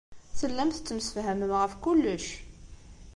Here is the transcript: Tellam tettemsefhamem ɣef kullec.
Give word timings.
Tellam 0.39 0.69
tettemsefhamem 0.71 1.51
ɣef 1.59 1.73
kullec. 1.83 2.27